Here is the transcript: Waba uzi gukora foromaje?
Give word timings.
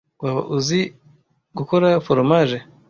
Waba 0.23 0.41
uzi 0.57 0.81
gukora 1.57 1.87
foromaje? 2.05 2.57